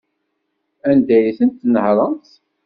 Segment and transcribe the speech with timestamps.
[0.89, 2.29] Anda ay tent-tnehṛemt?